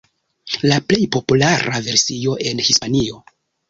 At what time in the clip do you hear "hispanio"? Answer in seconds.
2.69-3.27